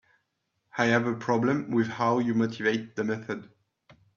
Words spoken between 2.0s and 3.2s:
you motivate the